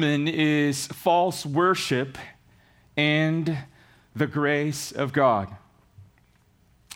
[0.00, 2.16] sermon is false worship
[2.96, 3.58] and
[4.16, 5.54] the grace of God.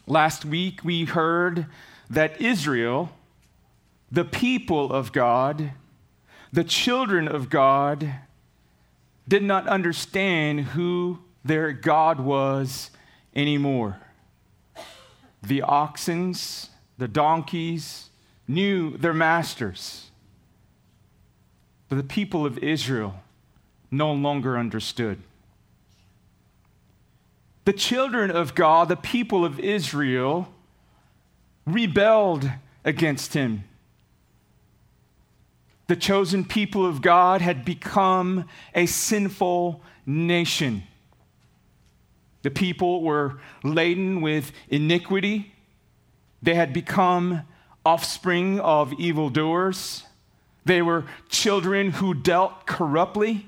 [0.07, 1.67] Last week we heard
[2.09, 3.11] that Israel,
[4.11, 5.73] the people of God,
[6.51, 8.11] the children of God,
[9.29, 12.91] did not understand who their God was
[13.37, 13.99] anymore.
[15.43, 18.09] The oxens, the donkeys
[18.49, 20.07] knew their masters.
[21.95, 23.23] But the people of Israel
[23.89, 25.23] no longer understood.
[27.67, 30.49] The children of God, the people of Israel,
[31.65, 32.51] rebelled
[32.85, 33.63] against him.
[35.87, 40.83] The chosen people of God had become a sinful nation.
[42.43, 45.53] The people were laden with iniquity.
[46.43, 47.43] They had become
[47.87, 50.04] offspring of evildoers.
[50.65, 53.47] They were children who dealt corruptly.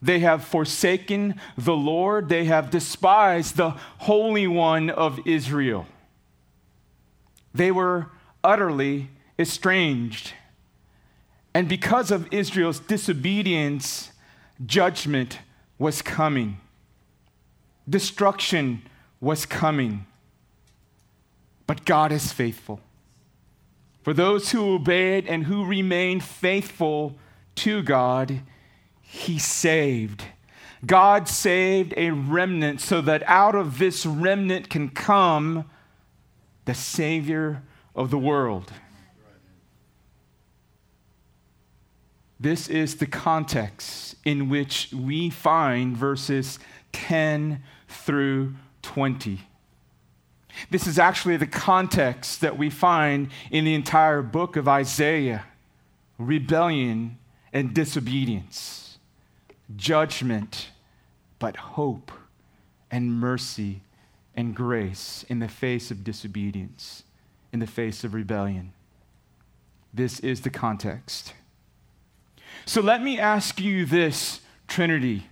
[0.00, 2.28] They have forsaken the Lord.
[2.28, 5.86] They have despised the Holy One of Israel.
[7.54, 8.10] They were
[8.42, 10.34] utterly estranged.
[11.54, 14.10] And because of Israel's disobedience,
[14.64, 15.38] judgment
[15.78, 16.58] was coming,
[17.88, 18.82] destruction
[19.20, 20.06] was coming.
[21.66, 22.80] But God is faithful.
[24.04, 27.16] For those who obeyed and who remained faithful
[27.54, 28.42] to God,
[29.00, 30.24] he saved.
[30.84, 35.64] God saved a remnant so that out of this remnant can come
[36.66, 37.62] the Savior
[37.96, 38.70] of the world.
[42.38, 46.58] This is the context in which we find verses
[46.92, 49.40] 10 through 20.
[50.70, 55.44] This is actually the context that we find in the entire book of Isaiah
[56.18, 57.18] rebellion
[57.52, 58.84] and disobedience
[59.76, 60.68] judgment,
[61.38, 62.12] but hope
[62.90, 63.80] and mercy
[64.36, 67.02] and grace in the face of disobedience,
[67.52, 68.72] in the face of rebellion.
[69.92, 71.34] This is the context.
[72.66, 75.28] So let me ask you this, Trinity.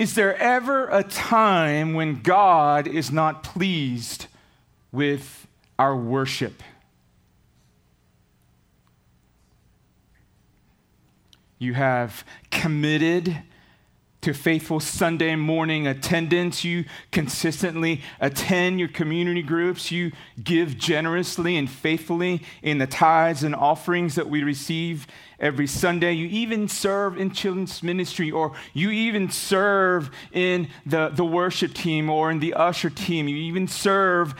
[0.00, 4.28] Is there ever a time when God is not pleased
[4.90, 5.46] with
[5.78, 6.62] our worship?
[11.58, 13.42] You have committed
[14.22, 16.64] to faithful Sunday morning attendance.
[16.64, 19.90] You consistently attend your community groups.
[19.90, 20.12] You
[20.42, 25.06] give generously and faithfully in the tithes and offerings that we receive
[25.40, 26.12] every Sunday.
[26.12, 32.10] You even serve in children's ministry, or you even serve in the, the worship team
[32.10, 33.26] or in the usher team.
[33.26, 34.34] You even serve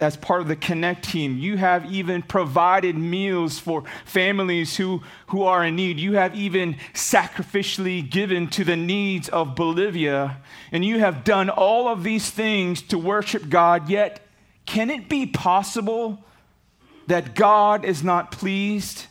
[0.00, 1.38] as part of the Connect team.
[1.38, 5.98] You have even provided meals for families who, who are in need.
[6.00, 10.38] You have even sacrificially given to the needs of Bolivia.
[10.72, 14.20] And you have done all of these things to worship God, yet,
[14.66, 16.24] can it be possible
[17.06, 19.06] that God is not pleased?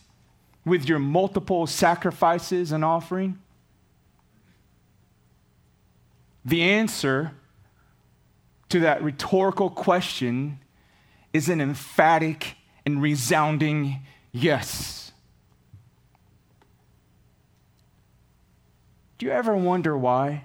[0.70, 3.40] With your multiple sacrifices and offering?
[6.46, 7.34] The answer
[8.70, 10.60] to that rhetorical question
[11.34, 15.12] is an emphatic and resounding yes.
[19.18, 20.44] Do you ever wonder why?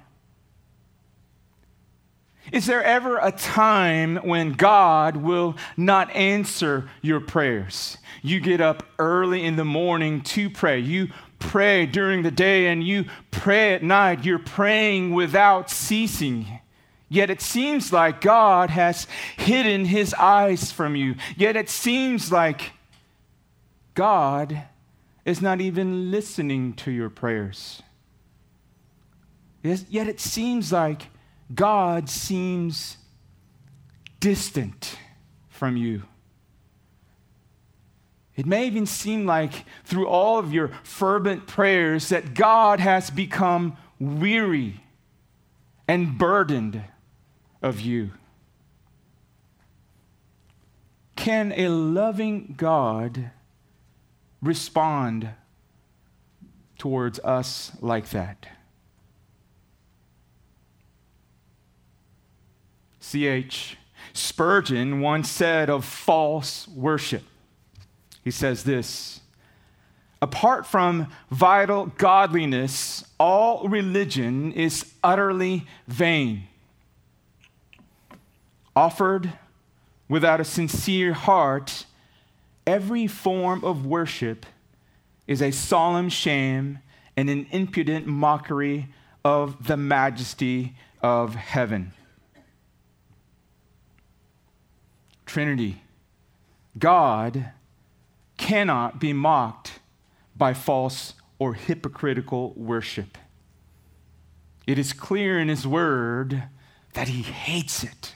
[2.55, 7.99] Is there ever a time when God will not answer your prayers?
[8.23, 10.79] You get up early in the morning to pray.
[10.79, 11.09] You
[11.41, 14.25] pray during the day and you pray at night.
[14.25, 16.61] You're praying without ceasing.
[17.09, 21.17] Yet it seems like God has hidden his eyes from you.
[21.37, 22.71] Yet it seems like
[23.95, 24.63] God
[25.25, 27.83] is not even listening to your prayers.
[29.65, 31.09] Yet it seems like
[31.55, 32.97] God seems
[34.21, 34.99] distant
[35.49, 36.03] from you.
[38.37, 43.77] It may even seem like through all of your fervent prayers that God has become
[44.01, 44.81] weary
[45.87, 46.83] and burdened
[47.63, 48.11] of you.
[51.17, 53.31] Can a loving God
[54.43, 55.31] respond
[56.77, 58.47] towards us like that?
[63.05, 63.77] C.H.
[64.15, 67.23] Spurgeon once said of false worship.
[68.23, 69.21] He says this
[70.23, 76.45] Apart from vital godliness, all religion is utterly vain.
[78.75, 79.35] Offered
[80.09, 81.85] without a sincere heart,
[82.67, 84.47] every form of worship
[85.27, 86.79] is a solemn sham
[87.19, 88.89] and an impudent mockery
[89.23, 91.93] of the majesty of heaven.
[95.35, 95.83] Trinity,
[96.79, 97.51] God
[98.37, 99.81] cannot be mocked
[100.37, 103.19] by false or hypocritical worship.
[104.65, 106.45] It is clear in His Word
[106.93, 108.15] that He hates it.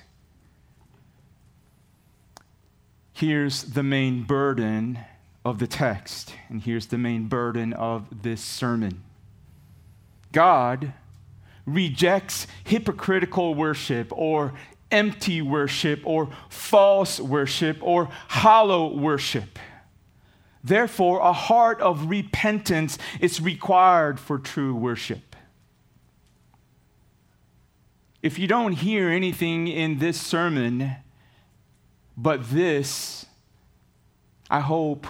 [3.12, 5.00] Here's the main burden
[5.44, 9.03] of the text, and here's the main burden of this sermon
[10.31, 10.93] God
[11.67, 14.55] rejects hypocritical worship or
[14.90, 19.58] empty worship or false worship or hollow worship.
[20.62, 25.37] Therefore, a heart of repentance is required for true worship.
[28.23, 30.96] If you don't hear anything in this sermon
[32.17, 33.26] but this,
[34.50, 35.06] I hope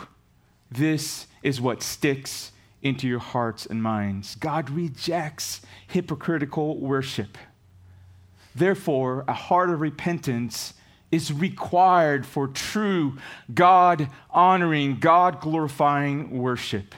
[0.70, 2.52] this is what sticks
[2.82, 4.34] into your hearts and minds.
[4.34, 7.38] God rejects hypocritical worship.
[8.54, 10.74] Therefore, a heart of repentance
[11.10, 13.16] is required for true
[13.52, 16.94] God honoring, God glorifying worship.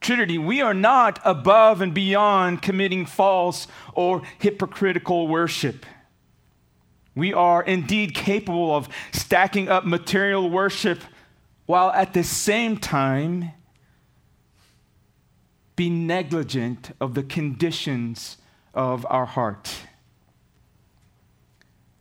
[0.00, 5.84] Trinity, we are not above and beyond committing false or hypocritical worship.
[7.14, 11.00] We are indeed capable of stacking up material worship
[11.66, 13.52] while at the same time
[15.76, 18.38] be negligent of the conditions
[18.74, 19.70] of our heart.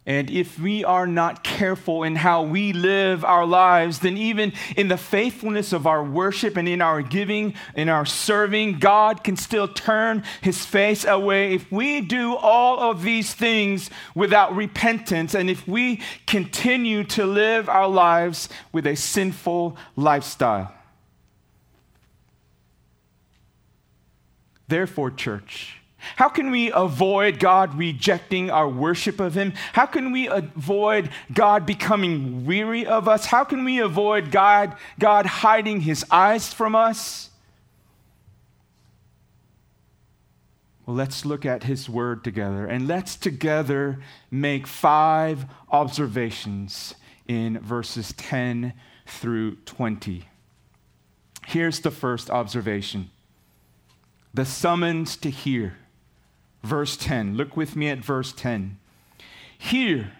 [0.09, 4.87] And if we are not careful in how we live our lives, then even in
[4.87, 9.67] the faithfulness of our worship and in our giving, in our serving, God can still
[9.67, 11.53] turn his face away.
[11.53, 17.69] If we do all of these things without repentance, and if we continue to live
[17.69, 20.73] our lives with a sinful lifestyle.
[24.67, 25.78] Therefore, church,
[26.15, 29.53] how can we avoid God rejecting our worship of Him?
[29.73, 33.25] How can we avoid God becoming weary of us?
[33.25, 37.29] How can we avoid God, God hiding His eyes from us?
[40.85, 43.99] Well, let's look at His Word together and let's together
[44.31, 46.95] make five observations
[47.27, 48.73] in verses 10
[49.05, 50.25] through 20.
[51.45, 53.09] Here's the first observation
[54.33, 55.78] the summons to hear.
[56.63, 57.37] Verse 10.
[57.37, 58.77] Look with me at verse 10.
[59.57, 60.13] Hear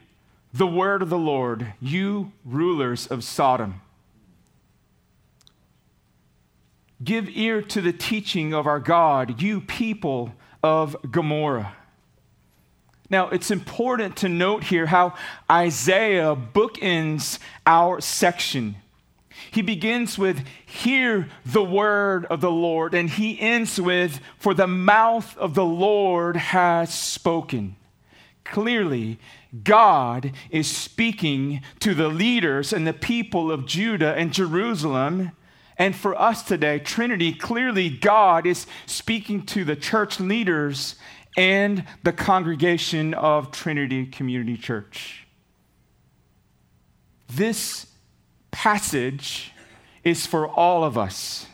[0.53, 3.81] the word of the Lord, you rulers of Sodom.
[7.03, 11.75] Give ear to the teaching of our God, you people of Gomorrah.
[13.09, 15.15] Now, it's important to note here how
[15.50, 18.75] Isaiah bookends our section.
[19.51, 24.68] He begins with, Hear the word of the Lord, and he ends with, For the
[24.68, 27.75] mouth of the Lord has spoken.
[28.44, 29.19] Clearly,
[29.63, 35.31] God is speaking to the leaders and the people of Judah and Jerusalem.
[35.78, 40.96] And for us today, Trinity, clearly God is speaking to the church leaders
[41.38, 45.25] and the congregation of Trinity Community Church.
[47.28, 47.86] This
[48.60, 49.54] passage
[50.04, 51.46] is for all of us.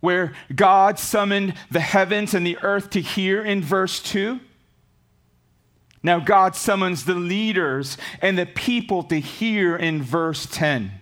[0.00, 4.40] Where God summoned the heavens and the earth to hear in verse 2.
[6.02, 10.92] Now, God summons the leaders and the people to hear in verse 10.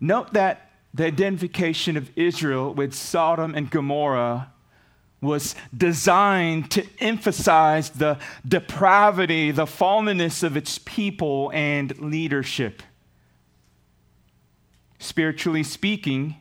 [0.00, 4.50] Note that the identification of Israel with Sodom and Gomorrah
[5.20, 12.82] was designed to emphasize the depravity, the fallenness of its people and leadership.
[14.98, 16.36] Spiritually speaking,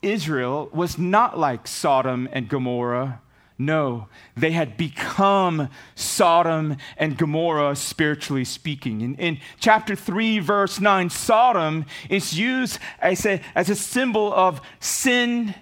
[0.00, 3.20] Israel was not like Sodom and Gomorrah.
[3.58, 9.02] No, they had become Sodom and Gomorrah, spiritually speaking.
[9.02, 14.60] In, in, chapter 3, verse 9, Sodom is used as a, as a symbol of
[14.80, 15.54] sin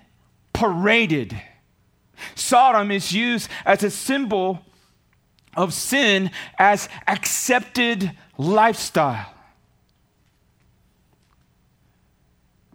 [0.52, 1.40] paraded
[2.34, 4.60] Sodom is used as a symbol
[5.56, 9.34] of sin as accepted lifestyle.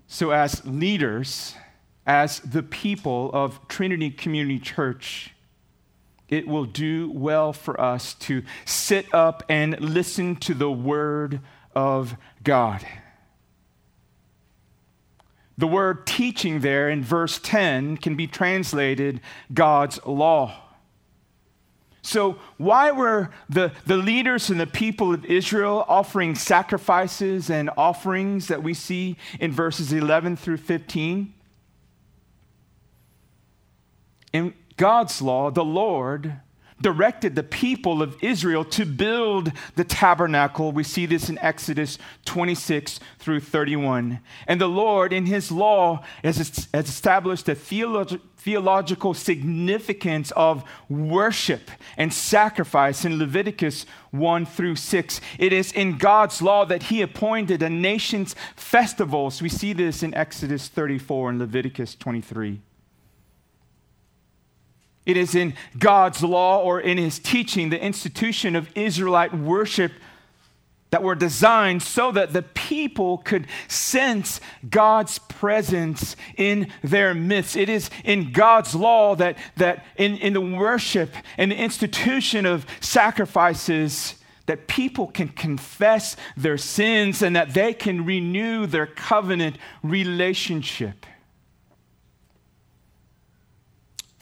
[0.08, 1.56] So, as leaders,
[2.06, 5.34] as the people of Trinity Community Church,
[6.30, 11.42] it will do well for us to sit up and listen to the Word
[11.76, 12.86] of God.
[15.58, 19.22] The word teaching there in verse 10 can be translated
[19.54, 20.62] God's law.
[22.02, 28.48] So, why were the, the leaders and the people of Israel offering sacrifices and offerings
[28.48, 31.34] that we see in verses 11 through 15?
[34.34, 36.42] In God's law, the Lord
[36.82, 40.72] directed the people of Israel to build the tabernacle.
[40.72, 44.20] We see this in Exodus 26 through 31.
[44.48, 52.14] And the Lord, in his law, has, established a theological theological significance of worship and
[52.14, 55.22] sacrifice in Leviticus 1 through 6.
[55.40, 59.42] It is in God's law that He appointed a nation's festivals.
[59.42, 62.62] We see this in Exodus 34 and Leviticus 23.
[65.06, 69.92] It is in God's law or in his teaching, the institution of Israelite worship
[70.92, 77.58] that were designed so that the people could sense God's presence in their midst.
[77.58, 82.66] It is in God's law that, that in, in the worship and the institution of
[82.80, 91.06] sacrifices that people can confess their sins and that they can renew their covenant relationship.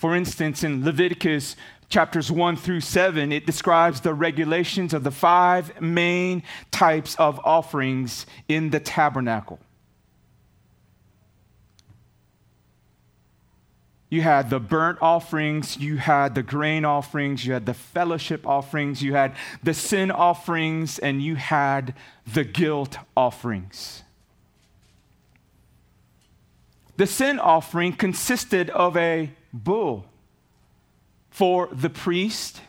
[0.04, 1.56] For instance, in Leviticus
[1.88, 8.26] chapters 1 through 7, it describes the regulations of the five main types of offerings
[8.50, 9.62] in the tabernacle.
[14.10, 19.02] You had the burnt offerings, you had the grain offerings, you had the fellowship offerings,
[19.02, 19.34] you had
[19.64, 21.94] the sin offerings, and you had
[22.34, 24.04] the guilt offerings.
[26.98, 30.06] The sin offering consisted of a bull
[31.30, 32.62] for the priest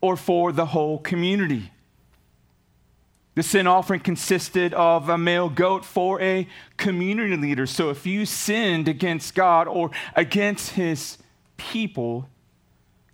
[0.00, 1.70] or for the whole community.
[3.34, 7.66] The sin offering consisted of a male goat for a community leader.
[7.66, 11.16] So if you sinned against God or against his
[11.56, 12.28] people,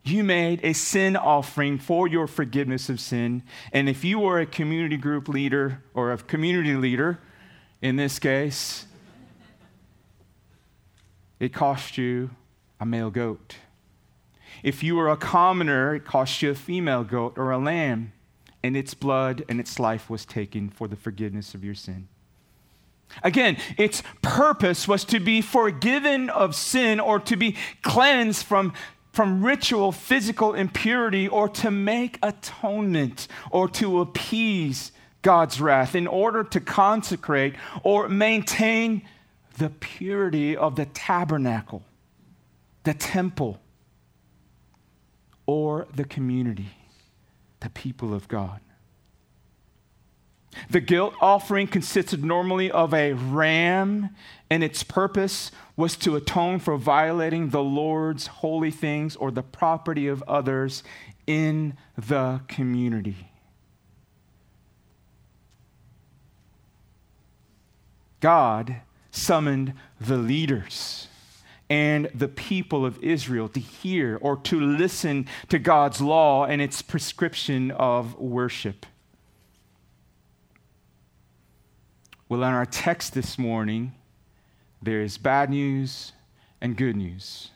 [0.02, 3.42] you made a sin offering for your forgiveness of sin.
[3.72, 7.20] And if you were a community group leader or a community leader,
[7.80, 8.86] in this case,
[11.38, 12.30] it cost you
[12.80, 13.56] a male goat.
[14.62, 18.12] If you were a commoner, it cost you a female goat or a lamb,
[18.62, 22.08] and its blood and its life was taken for the forgiveness of your sin.
[23.22, 28.74] Again, its purpose was to be forgiven of sin or to be cleansed from,
[29.12, 34.92] from ritual physical impurity or to make atonement or to appease
[35.22, 39.02] God's wrath in order to consecrate or maintain
[39.56, 41.82] the purity of the tabernacle
[42.88, 43.60] the temple,
[45.44, 46.70] or the community,
[47.60, 48.60] the people of God.
[50.70, 54.08] The guilt offering consisted normally of a ram,
[54.48, 60.08] and its purpose was to atone for violating the Lord's holy things or the property
[60.08, 60.82] of others
[61.26, 63.30] in the community.
[68.20, 68.76] God
[69.10, 71.07] summoned the leaders
[71.70, 76.80] and the people of Israel to hear or to listen to God's law and its
[76.80, 78.86] prescription of worship.
[82.28, 83.92] Well, in our text this morning,
[84.82, 86.12] there is bad news
[86.60, 87.50] and good news.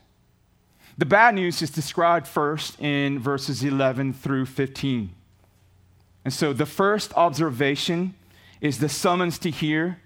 [0.99, 5.15] The bad news is described first in verses 11 through 15.
[6.25, 8.15] And so the first observation
[8.61, 10.02] is the summons to hear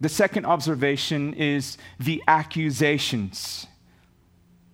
[0.00, 3.66] the second observation is the accusations.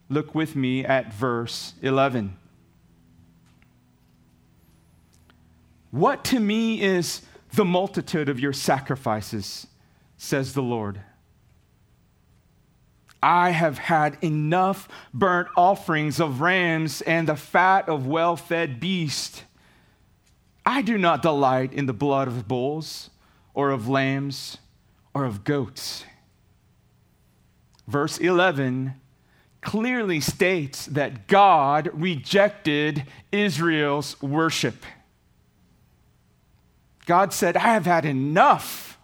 [0.08, 2.36] Look with me at verse 11.
[5.90, 7.22] What to me is
[7.54, 9.66] the multitude of your sacrifices,
[10.16, 11.00] says the Lord.
[13.20, 19.42] I have had enough burnt offerings of rams and the fat of well fed beasts.
[20.64, 23.10] I do not delight in the blood of bulls
[23.54, 24.58] or of lambs
[25.16, 26.04] or of goats.
[27.88, 28.92] Verse 11
[29.62, 34.84] clearly states that God rejected Israel's worship.
[37.06, 38.98] God said, I have had enough.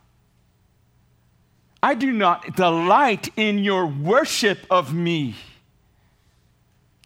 [1.83, 5.35] I do not delight in your worship of me.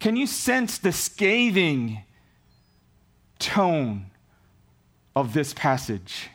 [0.00, 2.02] Can you sense the scathing
[3.38, 4.06] tone
[5.14, 6.28] of this passage?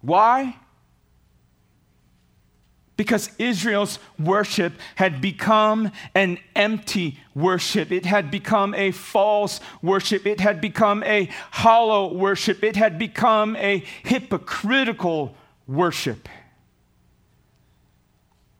[0.00, 0.60] Why?
[2.96, 7.92] Because Israel's worship had become an empty worship.
[7.92, 10.26] It had become a false worship.
[10.26, 12.64] It had become a hollow worship.
[12.64, 15.36] It had become a hypocritical
[15.66, 16.28] worship.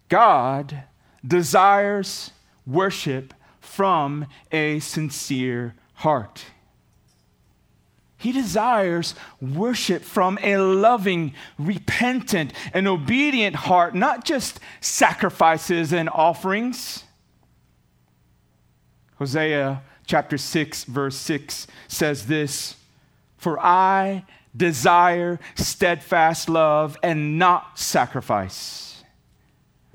[0.08, 0.84] God
[1.26, 2.30] desires
[2.66, 6.44] worship from a sincere heart.
[8.18, 17.04] He desires worship from a loving, repentant, and obedient heart, not just sacrifices and offerings.
[19.18, 22.76] Hosea chapter 6, verse 6 says this
[23.36, 24.24] For I
[24.56, 29.04] desire steadfast love and not sacrifice,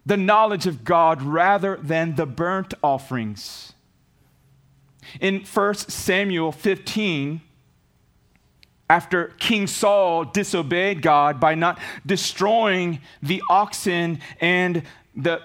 [0.06, 3.74] the knowledge of God rather than the burnt offerings.
[5.20, 7.42] In 1 Samuel 15,
[8.92, 14.84] after King Saul disobeyed God by not destroying the oxen and
[15.16, 15.42] the,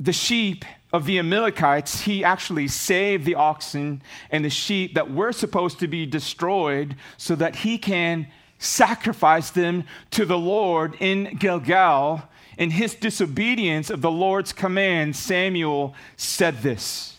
[0.00, 4.02] the sheep of the Amalekites, he actually saved the oxen
[4.32, 8.26] and the sheep that were supposed to be destroyed so that he can
[8.58, 12.24] sacrifice them to the Lord in Gilgal.
[12.56, 17.16] In his disobedience of the Lord's command, Samuel said this.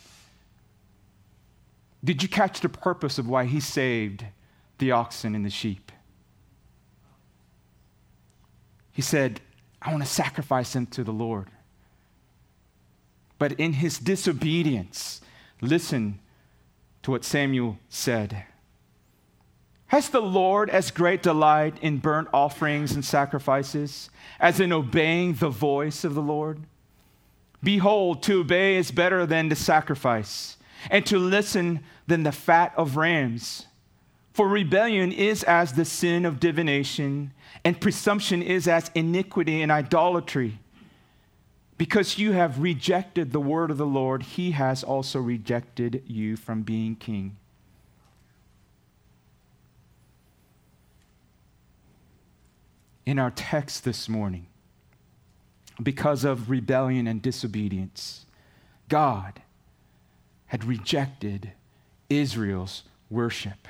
[2.03, 4.25] Did you catch the purpose of why he saved
[4.79, 5.91] the oxen and the sheep.
[8.91, 9.39] He said,
[9.81, 11.47] I want to sacrifice them to the Lord.
[13.37, 15.21] But in his disobedience,
[15.61, 16.19] listen
[17.03, 18.43] to what Samuel said.
[19.87, 24.09] Has the Lord as great delight in burnt offerings and sacrifices
[24.39, 26.59] as in obeying the voice of the Lord?
[27.63, 30.57] Behold, to obey is better than to sacrifice,
[30.91, 33.65] and to listen than the fat of rams.
[34.39, 37.33] For rebellion is as the sin of divination,
[37.65, 40.59] and presumption is as iniquity and idolatry.
[41.77, 46.61] Because you have rejected the word of the Lord, he has also rejected you from
[46.61, 47.35] being king.
[53.05, 54.47] In our text this morning,
[55.83, 58.25] because of rebellion and disobedience,
[58.87, 59.41] God
[60.45, 61.51] had rejected
[62.09, 63.67] Israel's worship.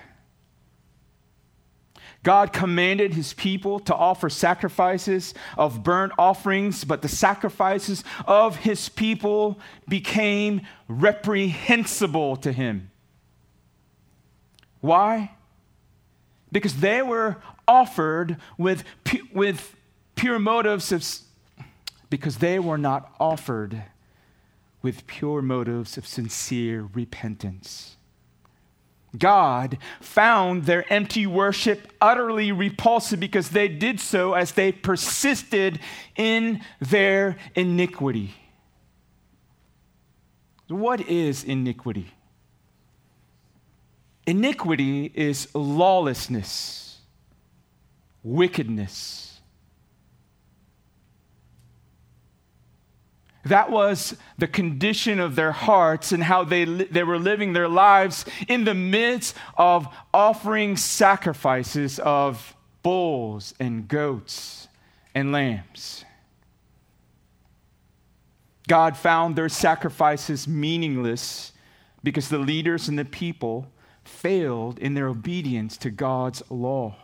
[2.30, 8.88] God commanded his people to offer sacrifices of burnt offerings, but the sacrifices of his
[8.88, 12.92] people became reprehensible to him.
[14.80, 15.32] Why?
[16.52, 18.84] Because they were offered with,
[19.34, 19.76] with
[20.14, 21.04] pure motives of,
[22.12, 23.86] because they were not offered
[24.84, 27.98] with pure motives of sincere repentance.
[29.18, 35.80] God found their empty worship utterly repulsive because they did so as they persisted
[36.16, 38.36] in their iniquity.
[40.68, 42.14] What is iniquity?
[44.28, 47.00] Iniquity is lawlessness,
[48.22, 49.29] wickedness
[53.46, 58.26] That was the condition of their hearts and how they, they were living their lives
[58.48, 64.68] in the midst of offering sacrifices of bulls and goats
[65.16, 66.04] and lambs.
[68.68, 71.54] God found their sacrifices meaningless
[72.04, 73.72] because the leaders and the people
[74.04, 76.96] failed in their obedience to God's law.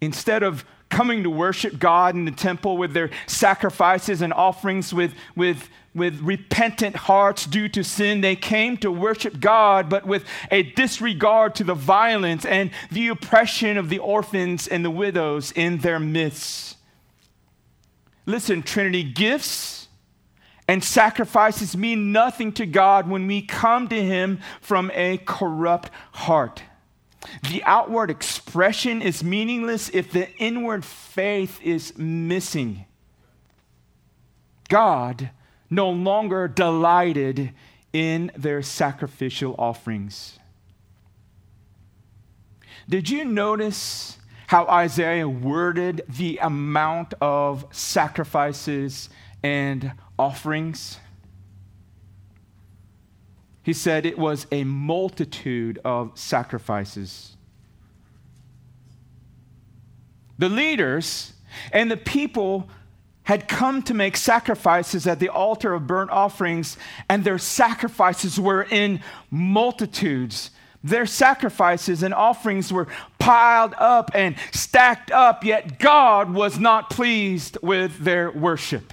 [0.00, 5.14] Instead of coming to worship God in the temple with their sacrifices and offerings with,
[5.34, 8.20] with, with repentant hearts due to sin.
[8.20, 13.78] They came to worship God, but with a disregard to the violence and the oppression
[13.78, 16.76] of the orphans and the widows in their midst.
[18.26, 19.88] Listen, Trinity, gifts
[20.68, 26.62] and sacrifices mean nothing to God when we come to Him from a corrupt heart.
[27.50, 32.86] The outward expression is meaningless if the inward faith is missing.
[34.68, 35.30] God
[35.68, 37.52] no longer delighted
[37.92, 40.38] in their sacrificial offerings.
[42.88, 49.10] Did you notice how Isaiah worded the amount of sacrifices
[49.42, 50.98] and offerings?
[53.62, 57.36] He said it was a multitude of sacrifices.
[60.38, 61.34] The leaders
[61.72, 62.68] and the people
[63.24, 68.66] had come to make sacrifices at the altar of burnt offerings, and their sacrifices were
[68.70, 70.50] in multitudes.
[70.82, 77.58] Their sacrifices and offerings were piled up and stacked up, yet God was not pleased
[77.62, 78.92] with their worship.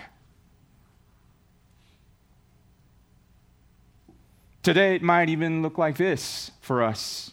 [4.67, 7.31] Today, it might even look like this for us.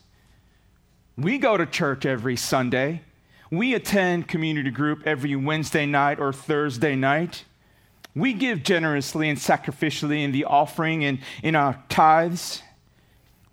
[1.19, 3.03] We go to church every Sunday.
[3.51, 7.45] We attend community group every Wednesday night or Thursday night.
[8.15, 12.63] We give generously and sacrificially in the offering and in our tithes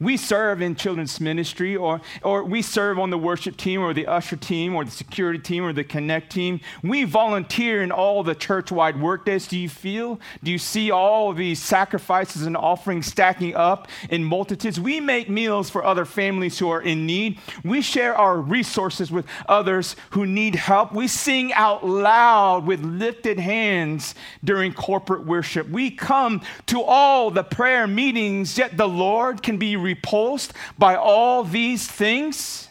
[0.01, 4.07] we serve in children's ministry or, or we serve on the worship team or the
[4.07, 6.59] usher team or the security team or the connect team.
[6.83, 11.61] We volunteer in all the church-wide workdays do you feel do you see all these
[11.61, 14.79] sacrifices and offerings stacking up in multitudes?
[14.79, 17.39] We make meals for other families who are in need.
[17.63, 20.93] We share our resources with others who need help.
[20.93, 25.69] We sing out loud with lifted hands during corporate worship.
[25.69, 31.43] We come to all the prayer meetings yet the lord can be repulsed by all
[31.43, 32.67] these things?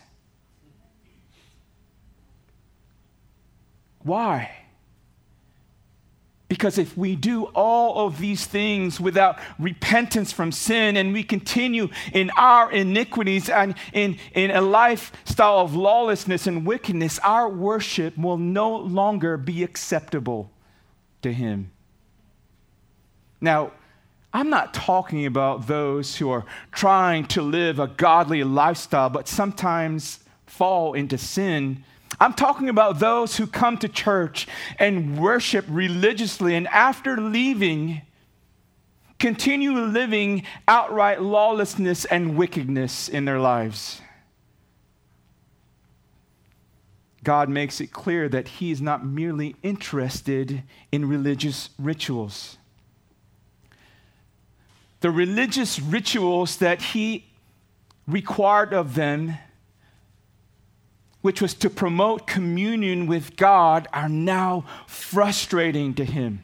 [4.03, 4.51] Why?
[6.49, 11.89] Because if we do all of these things without repentance from sin and we continue
[12.13, 18.37] in our iniquities and in, in a lifestyle of lawlessness and wickedness, our worship will
[18.37, 20.51] no longer be acceptable
[21.23, 21.71] to Him.
[23.41, 23.71] Now,
[24.33, 30.21] I'm not talking about those who are trying to live a godly lifestyle, but sometimes
[30.47, 31.85] fall into sin.
[32.21, 34.47] I'm talking about those who come to church
[34.79, 38.03] and worship religiously, and after leaving,
[39.19, 44.01] continue living outright lawlessness and wickedness in their lives.
[47.25, 50.63] God makes it clear that He is not merely interested
[50.93, 52.57] in religious rituals
[55.01, 57.27] the religious rituals that he
[58.07, 59.35] required of them,
[61.23, 66.43] which was to promote communion with God, are now frustrating to him.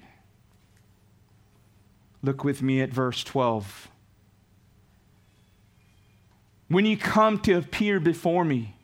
[2.22, 3.88] Look with me at verse 12.
[6.68, 8.74] When you come to appear before me,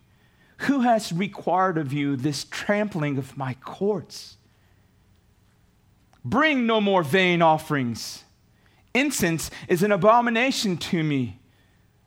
[0.59, 4.37] who has required of you this trampling of my courts?
[6.25, 8.22] Bring no more vain offerings
[8.95, 11.39] Incense is an abomination to me.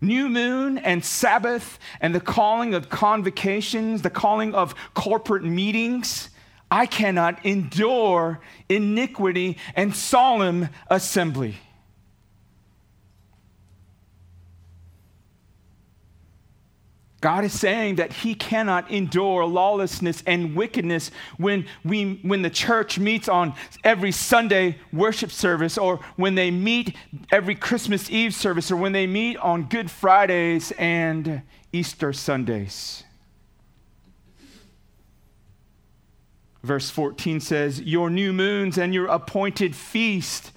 [0.02, 6.30] New moon and Sabbath and the calling of convocations, the calling of corporate meetings.
[6.70, 11.56] I cannot endure iniquity and solemn assembly.
[17.26, 23.00] God is saying that He cannot endure lawlessness and wickedness when, we, when the church
[23.00, 26.96] meets on every Sunday worship service, or when they meet
[27.32, 31.42] every Christmas Eve service, or when they meet on Good Fridays and
[31.74, 33.04] Easter Sundays.
[36.62, 40.52] Verse 14 says, Your new moons and your appointed feast,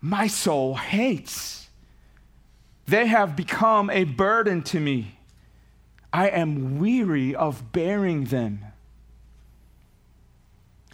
[0.00, 1.68] my soul hates.
[2.86, 5.18] They have become a burden to me.
[6.12, 8.64] I am weary of bearing them.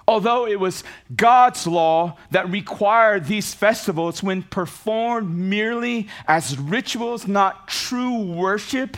[0.07, 7.69] Although it was God's law that required these festivals when performed merely as rituals, not
[7.69, 8.97] true worship,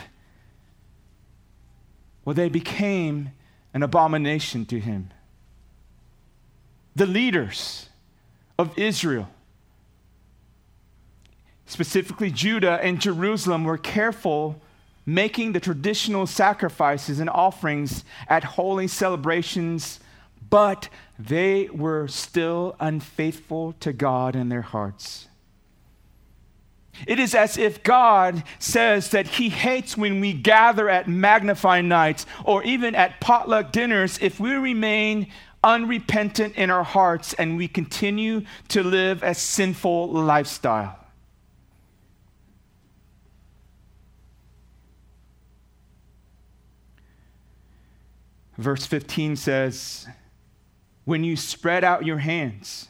[2.23, 3.31] well, they became
[3.73, 5.09] an abomination to him.
[6.95, 7.89] The leaders
[8.57, 9.27] of Israel,
[11.65, 14.61] specifically Judah and Jerusalem, were careful
[15.05, 19.99] making the traditional sacrifices and offerings at holy celebrations,
[20.49, 25.27] but they were still unfaithful to God in their hearts.
[27.07, 32.25] It is as if God says that He hates when we gather at magnify nights
[32.43, 35.27] or even at potluck dinners if we remain
[35.63, 41.00] unrepentant in our hearts and we continue to live a sinful lifestyle.
[48.61, 50.07] Verse 15 says,
[51.03, 52.87] When you spread out your hands,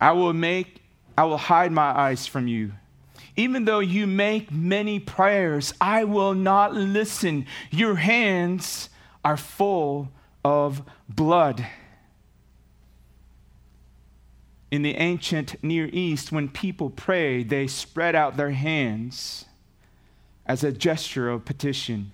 [0.00, 0.82] I will make,
[1.18, 2.72] I will hide my eyes from you.
[3.36, 7.46] Even though you make many prayers, I will not listen.
[7.70, 8.88] Your hands
[9.22, 10.10] are full
[10.44, 11.66] of blood.
[14.70, 19.44] In the ancient Near East, when people prayed, they spread out their hands
[20.46, 22.12] as a gesture of petition.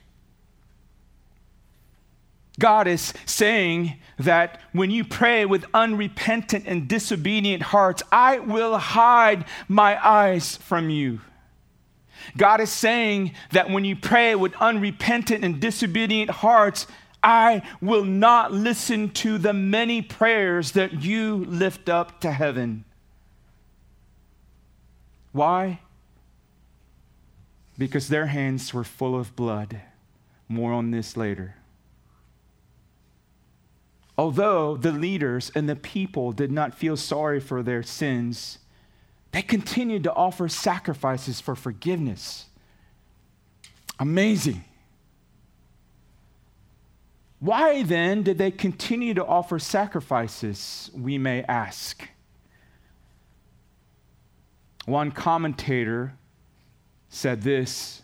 [2.59, 9.45] God is saying that when you pray with unrepentant and disobedient hearts, I will hide
[9.69, 11.21] my eyes from you.
[12.37, 16.87] God is saying that when you pray with unrepentant and disobedient hearts,
[17.23, 22.85] I will not listen to the many prayers that you lift up to heaven.
[25.33, 25.81] Why?
[27.77, 29.81] Because their hands were full of blood.
[30.49, 31.55] More on this later.
[34.19, 38.59] Although the leaders and the people did not feel sorry for their sins,
[39.31, 42.47] they continued to offer sacrifices for forgiveness.
[44.01, 44.65] Amazing.
[47.39, 52.09] Why then did they continue to offer sacrifices, we may ask?
[54.87, 56.15] One commentator
[57.09, 58.03] said this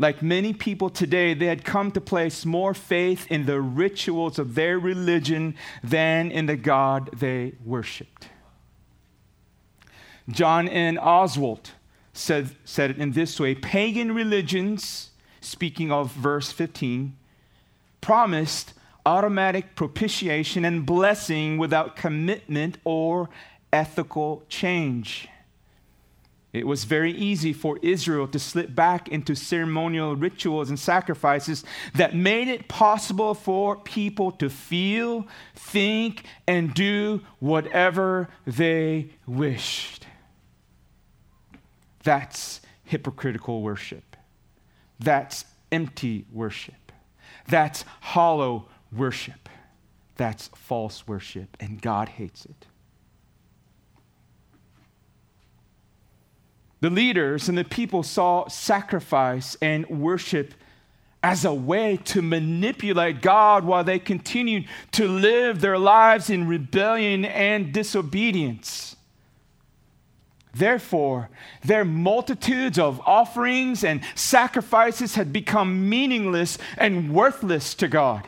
[0.00, 4.54] like many people today, they had come to place more faith in the rituals of
[4.54, 8.30] their religion than in the God they worshiped.
[10.26, 10.96] John N.
[10.96, 11.72] Oswalt
[12.14, 15.10] said, said it in this way Pagan religions,
[15.42, 17.14] speaking of verse 15,
[18.00, 18.72] promised
[19.04, 23.28] automatic propitiation and blessing without commitment or
[23.70, 25.28] ethical change.
[26.52, 32.14] It was very easy for Israel to slip back into ceremonial rituals and sacrifices that
[32.14, 40.06] made it possible for people to feel, think, and do whatever they wished.
[42.02, 44.16] That's hypocritical worship.
[44.98, 46.74] That's empty worship.
[47.46, 49.48] That's hollow worship.
[50.16, 52.66] That's false worship, and God hates it.
[56.80, 60.54] The leaders and the people saw sacrifice and worship
[61.22, 67.26] as a way to manipulate God while they continued to live their lives in rebellion
[67.26, 68.96] and disobedience.
[70.54, 71.28] Therefore,
[71.62, 78.26] their multitudes of offerings and sacrifices had become meaningless and worthless to God.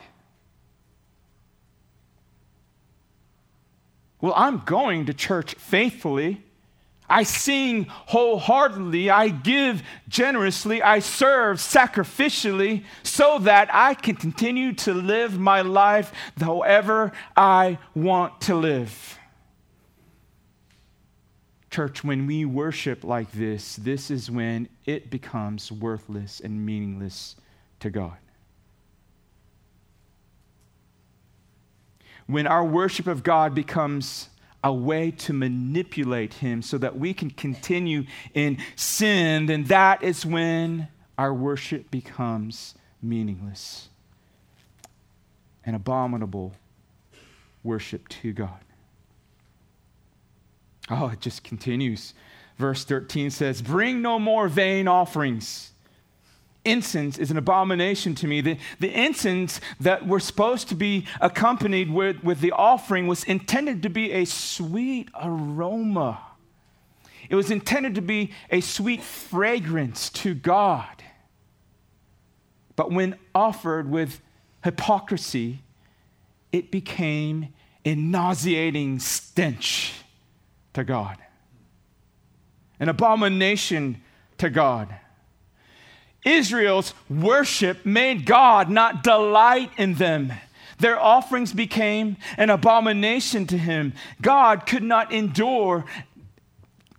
[4.21, 6.43] Well, I'm going to church faithfully
[7.09, 9.09] I sing wholeheartedly.
[9.09, 10.81] I give generously.
[10.81, 18.41] I serve sacrificially so that I can continue to live my life however I want
[18.41, 19.19] to live.
[21.69, 27.35] Church, when we worship like this, this is when it becomes worthless and meaningless
[27.79, 28.17] to God.
[32.27, 34.29] When our worship of God becomes
[34.63, 40.25] a way to manipulate him so that we can continue in sin, then that is
[40.25, 43.89] when our worship becomes meaningless
[45.65, 46.53] and abominable
[47.63, 48.59] worship to God.
[50.89, 52.13] Oh, it just continues.
[52.57, 55.72] Verse 13 says, Bring no more vain offerings
[56.65, 58.41] incense is an abomination to me.
[58.41, 63.83] The, the incense that were supposed to be accompanied with, with the offering was intended
[63.83, 66.21] to be a sweet aroma.
[67.29, 71.03] It was intended to be a sweet fragrance to God.
[72.75, 74.21] But when offered with
[74.63, 75.59] hypocrisy,
[76.51, 77.53] it became
[77.85, 79.93] a nauseating stench
[80.73, 81.17] to God,
[82.79, 84.01] an abomination
[84.37, 84.95] to God.
[86.25, 90.33] Israel's worship made God not delight in them.
[90.79, 93.93] Their offerings became an abomination to him.
[94.21, 95.85] God could not endure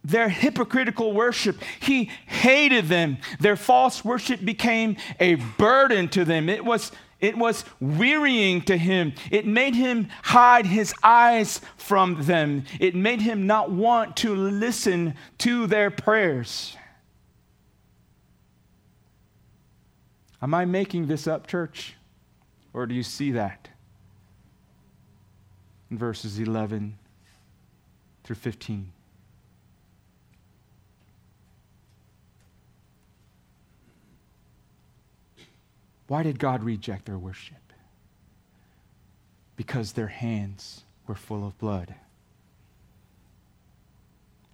[0.05, 1.57] their hypocritical worship.
[1.81, 3.19] He hated them.
[3.41, 6.49] Their false worship became a burden to them.
[6.49, 9.15] It was, it was wearying to him.
[9.31, 12.65] It made him hide his eyes from them.
[12.79, 16.77] It made him not want to listen to their prayers.
[20.45, 21.95] Am I making this up, church?
[22.75, 23.71] Or do you see that?
[25.91, 26.99] In verses 11
[28.25, 28.93] through 15.
[36.09, 37.73] Why did God reject their worship?
[39.57, 41.95] Because their hands were full of blood.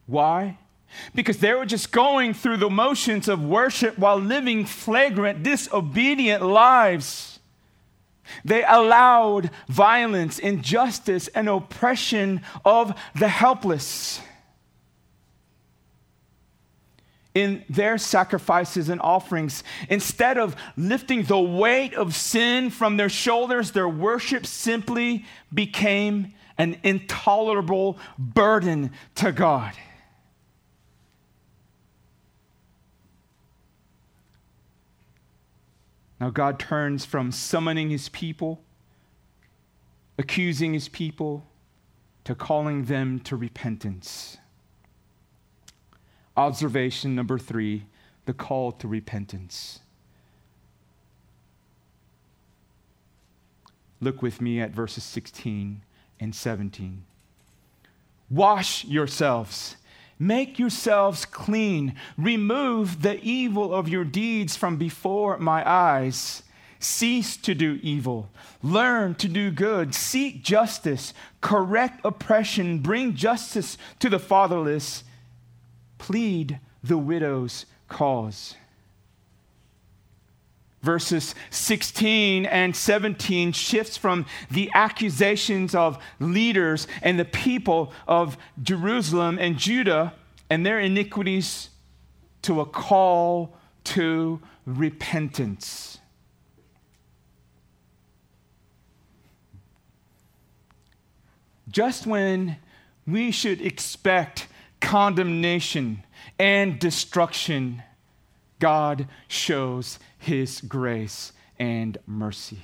[0.06, 0.56] Why?
[1.14, 7.38] Because they were just going through the motions of worship while living flagrant, disobedient lives.
[8.44, 14.20] They allowed violence, injustice, and oppression of the helpless.
[17.32, 23.70] In their sacrifices and offerings, instead of lifting the weight of sin from their shoulders,
[23.70, 25.24] their worship simply
[25.54, 29.72] became an intolerable burden to God.
[36.20, 38.60] Now, God turns from summoning his people,
[40.18, 41.46] accusing his people,
[42.24, 44.36] to calling them to repentance.
[46.36, 47.86] Observation number three
[48.26, 49.80] the call to repentance.
[54.00, 55.82] Look with me at verses 16
[56.20, 57.04] and 17.
[58.30, 59.76] Wash yourselves.
[60.22, 61.94] Make yourselves clean.
[62.18, 66.42] Remove the evil of your deeds from before my eyes.
[66.78, 68.30] Cease to do evil.
[68.62, 69.94] Learn to do good.
[69.94, 71.14] Seek justice.
[71.40, 72.80] Correct oppression.
[72.80, 75.04] Bring justice to the fatherless.
[75.96, 78.56] Plead the widow's cause.
[80.82, 89.38] Verses 16 and 17 shifts from the accusations of leaders and the people of Jerusalem
[89.38, 90.14] and Judah
[90.48, 91.68] and their iniquities
[92.42, 95.98] to a call to repentance.
[101.68, 102.56] Just when
[103.06, 104.48] we should expect
[104.80, 106.04] condemnation
[106.38, 107.82] and destruction,
[108.58, 112.60] God shows his grace and mercy.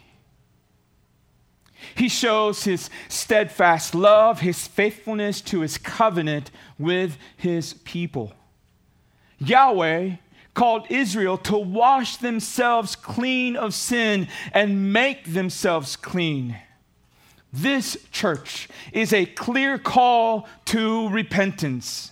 [1.94, 8.32] He shows his steadfast love, his faithfulness to his covenant with his people.
[9.38, 10.12] Yahweh
[10.54, 16.56] called Israel to wash themselves clean of sin and make themselves clean.
[17.52, 22.10] This church is a clear call to repentance.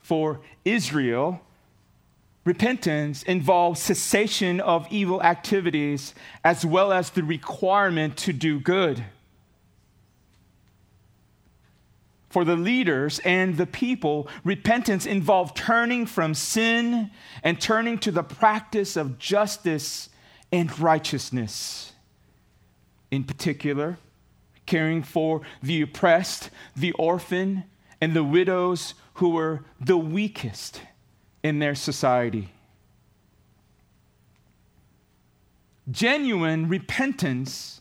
[0.00, 1.40] For Israel,
[2.44, 9.04] repentance involves cessation of evil activities as well as the requirement to do good.
[12.30, 17.10] For the leaders and the people, repentance involved turning from sin
[17.42, 20.08] and turning to the practice of justice
[20.52, 21.92] and righteousness
[23.10, 23.98] in particular,
[24.66, 27.64] caring for the oppressed, the orphan,
[28.00, 30.80] and the widows who were the weakest
[31.42, 32.50] in their society.
[35.90, 37.80] Genuine repentance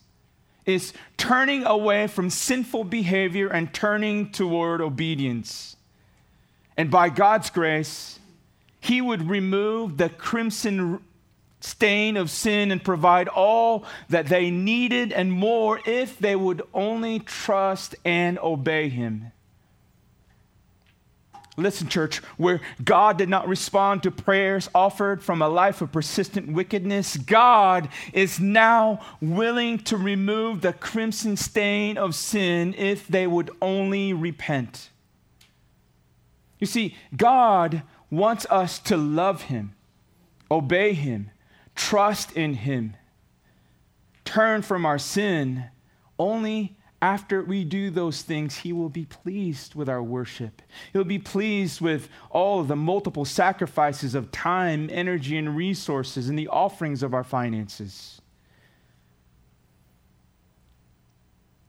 [0.66, 5.76] is turning away from sinful behavior and turning toward obedience.
[6.78, 8.20] And by God's grace,
[8.80, 11.02] He would remove the crimson
[11.62, 17.20] stain of sin and provide all that they needed and more if they would only
[17.20, 19.32] trust and obey Him.
[21.60, 26.52] Listen, church, where God did not respond to prayers offered from a life of persistent
[26.52, 33.52] wickedness, God is now willing to remove the crimson stain of sin if they would
[33.62, 34.90] only repent.
[36.60, 39.76] You see, God wants us to love Him,
[40.50, 41.32] obey Him,
[41.76, 42.96] trust in Him,
[44.26, 45.66] turn from our sin,
[46.18, 50.62] only after we do those things, He will be pleased with our worship.
[50.92, 56.38] He'll be pleased with all of the multiple sacrifices of time, energy, and resources, and
[56.38, 58.22] the offerings of our finances.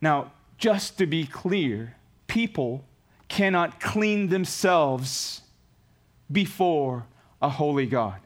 [0.00, 2.84] Now, just to be clear, people
[3.28, 5.42] cannot clean themselves
[6.30, 7.06] before
[7.40, 8.20] a holy God.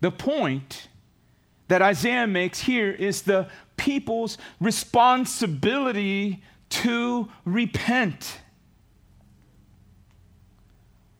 [0.00, 0.88] The point
[1.72, 8.40] that Isaiah makes here is the people's responsibility to repent.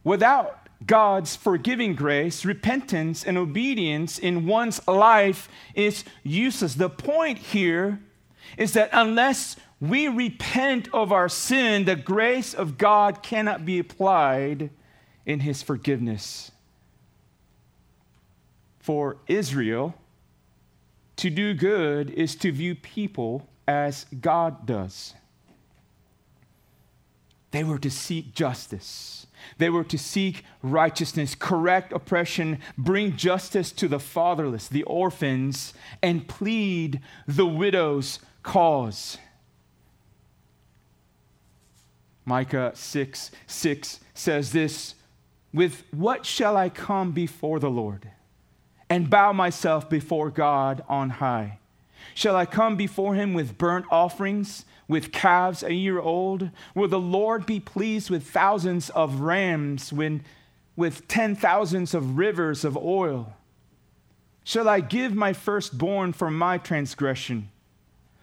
[0.04, 6.74] Without God's forgiving grace, repentance and obedience in one's life is useless.
[6.74, 8.00] The point here
[8.58, 14.68] is that unless we repent of our sin, the grace of God cannot be applied
[15.24, 16.52] in his forgiveness
[18.80, 19.94] for Israel,
[21.22, 25.14] to do good is to view people as God does.
[27.52, 29.28] They were to seek justice.
[29.56, 36.26] They were to seek righteousness, correct oppression, bring justice to the fatherless, the orphans, and
[36.26, 39.16] plead the widow's cause.
[42.24, 44.96] Micah 6 6 says this
[45.54, 48.10] With what shall I come before the Lord?
[48.92, 51.58] And bow myself before God on high?
[52.14, 56.50] Shall I come before him with burnt offerings, with calves a year old?
[56.74, 60.22] Will the Lord be pleased with thousands of rams, when,
[60.76, 63.32] with ten thousands of rivers of oil?
[64.44, 67.48] Shall I give my firstborn for my transgression,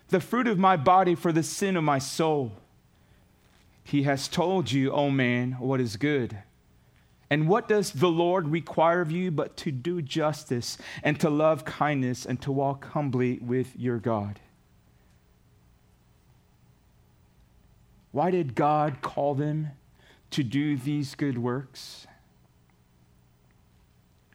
[0.10, 2.52] the fruit of my body for the sin of my soul?
[3.84, 6.38] He has told you, O oh man, what is good.
[7.30, 11.64] And what does the Lord require of you but to do justice and to love
[11.64, 14.40] kindness and to walk humbly with your God?
[18.12, 19.70] Why did God call them
[20.32, 22.08] to do these good works?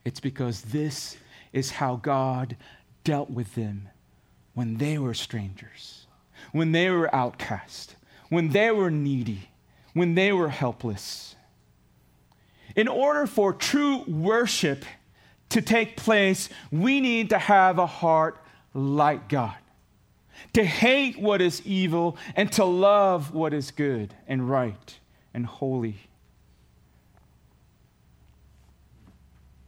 [0.04, 1.16] It's because this
[1.52, 2.56] is how God
[3.02, 3.88] dealt with them
[4.54, 6.06] when they were strangers,
[6.52, 7.96] when they were outcast,
[8.28, 9.48] when they were needy,
[9.92, 11.34] when they were helpless.
[12.76, 14.84] In order for true worship
[15.50, 19.54] to take place, we need to have a heart like God,
[20.54, 24.98] to hate what is evil and to love what is good and right
[25.32, 25.96] and holy.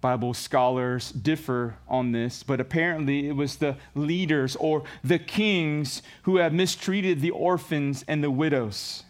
[0.01, 6.37] Bible scholars differ on this, but apparently it was the leaders or the kings who
[6.37, 9.05] had mistreated the orphans and the widows.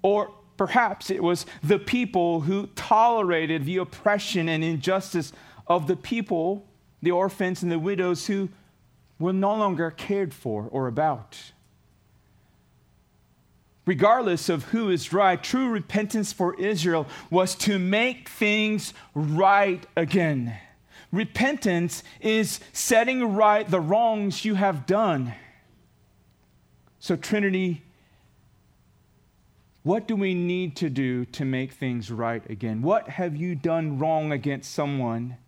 [0.00, 5.32] Or perhaps it was the people who tolerated the oppression and injustice
[5.66, 6.66] of the people,
[7.00, 8.48] the orphans and the widows who
[9.18, 11.38] were no longer cared for or about
[13.86, 20.56] regardless of who is right, true repentance for Israel was to make things right again.
[21.10, 25.34] Repentance is setting right the wrongs you have done.
[27.00, 27.82] So, Trinity,
[29.82, 32.82] what do we need to do to make things right again?
[32.82, 35.38] What have you done wrong against someone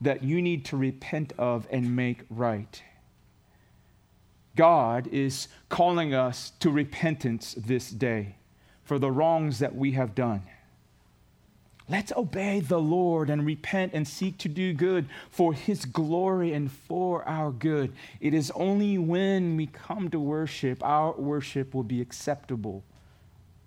[0.00, 2.82] that you need to repent of and make right?
[4.56, 8.36] God is calling us to repentance this day
[8.82, 10.42] for the wrongs that we have done.
[11.88, 16.72] Let's obey the Lord and repent and seek to do good for His glory and
[16.72, 17.92] for our good.
[18.20, 22.82] It is only when we come to worship, our worship will be acceptable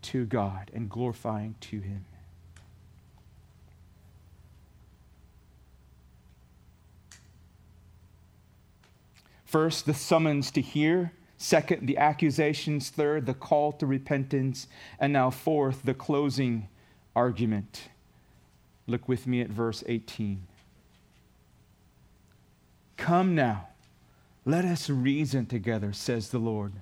[0.08, 2.05] to God and glorifying to Him.
[9.45, 11.14] First, the summons to hear.
[11.38, 12.89] Second, the accusations.
[12.89, 14.68] Third, the call to repentance.
[14.99, 16.68] And now, fourth, the closing
[17.16, 17.84] argument.
[18.88, 20.47] Look with me at verse 18.
[22.97, 23.68] Come now,
[24.45, 26.74] let us reason together, says the Lord.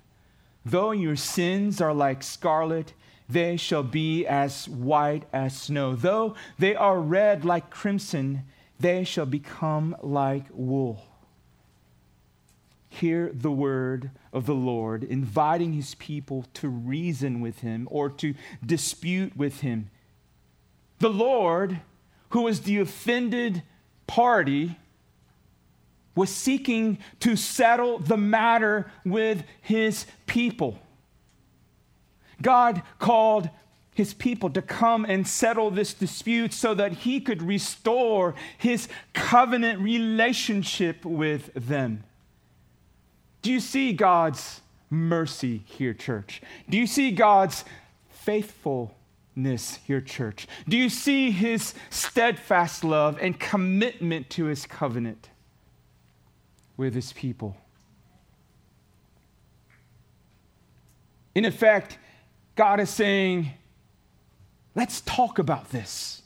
[0.65, 2.93] Though your sins are like scarlet,
[3.27, 5.95] they shall be as white as snow.
[5.95, 8.43] Though they are red like crimson,
[8.79, 11.01] they shall become like wool
[12.95, 18.33] hear the word of the Lord, inviting his people to reason with him or to
[18.65, 19.89] dispute with him.
[20.99, 21.81] The Lord,
[22.29, 23.63] who was the offended
[24.07, 24.77] party,
[26.15, 30.79] was seeking to settle the matter with his people.
[32.45, 33.49] God called
[33.95, 39.79] his people to come and settle this dispute so that he could restore his covenant
[39.79, 42.03] relationship with them.
[43.41, 46.43] Do you see God's mercy here, church?
[46.69, 47.65] Do you see God's
[48.09, 50.47] faithfulness here, church?
[50.69, 55.29] Do you see his steadfast love and commitment to his covenant
[56.77, 57.57] with his people?
[61.33, 61.97] In effect,
[62.55, 63.51] God is saying,
[64.75, 66.21] let's talk about this.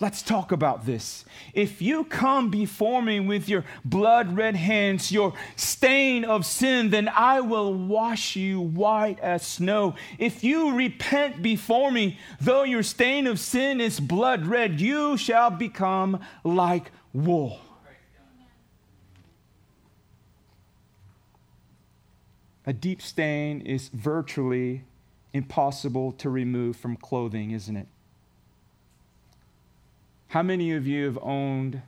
[0.00, 1.24] Let's talk about this.
[1.54, 7.08] If you come before me with your blood red hands, your stain of sin, then
[7.08, 9.96] I will wash you white as snow.
[10.16, 15.50] If you repent before me, though your stain of sin is blood red, you shall
[15.50, 17.60] become like wool.
[22.64, 24.84] A deep stain is virtually
[25.32, 27.86] impossible to remove from clothing, isn't it?
[30.28, 31.82] How many of you have owned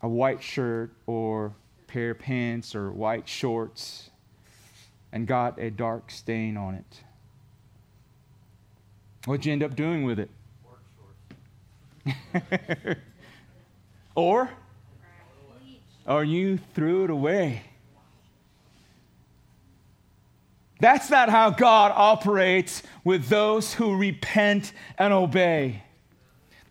[0.00, 1.54] a white shirt or
[1.86, 4.10] pair of pants or white shorts
[5.12, 7.02] and got a dark stain on it?
[9.26, 10.30] What'd you end up doing with it?
[14.14, 14.50] or?
[16.06, 17.62] Or you threw it away.
[20.82, 25.84] That's not how God operates with those who repent and obey.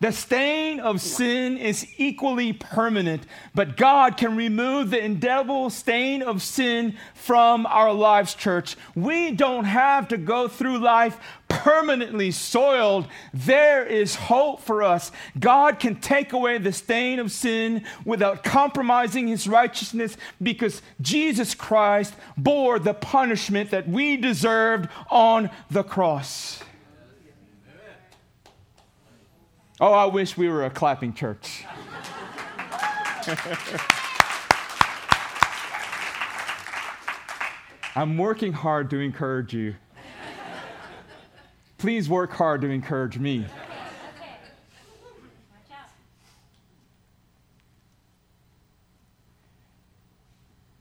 [0.02, 3.22] The stain of sin is equally permanent,
[3.54, 8.76] but God can remove the indelible stain of sin from our lives, church.
[8.96, 13.08] We don't have to go through life permanently soiled.
[13.32, 15.12] There is hope for us.
[15.40, 22.16] God can take away the stain of sin without compromising his righteousness because Jesus Christ
[22.36, 26.64] bore the punishment that we deserved on the cross.
[29.84, 31.66] Oh, I wish we were a clapping church.
[37.96, 39.74] I'm working hard to encourage you.
[41.80, 43.48] Please work hard to encourage me.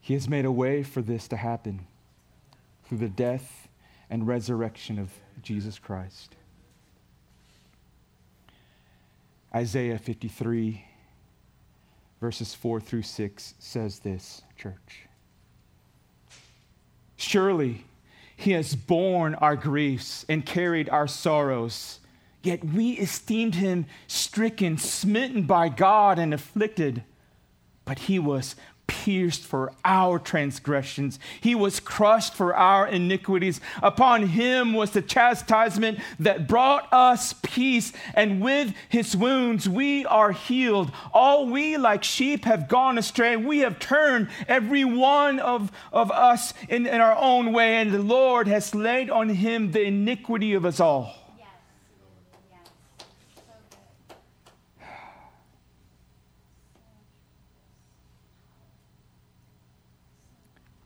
[0.02, 1.86] He has made a way for this to happen
[2.84, 3.66] through the death
[4.10, 6.36] and resurrection of Jesus Christ.
[9.54, 10.84] Isaiah 53,
[12.20, 15.08] verses 4 through 6 says this, church.
[17.16, 17.84] Surely
[18.36, 21.98] he has borne our griefs and carried our sorrows,
[22.42, 27.02] yet we esteemed him stricken, smitten by God, and afflicted.
[27.84, 28.56] But he was
[29.00, 33.58] pierced for our transgressions, he was crushed for our iniquities.
[33.82, 40.32] Upon him was the chastisement that brought us peace, and with his wounds we are
[40.32, 40.92] healed.
[41.14, 43.36] All we like sheep have gone astray.
[43.36, 48.02] We have turned every one of, of us in, in our own way, and the
[48.02, 51.19] Lord has laid on him the iniquity of us all.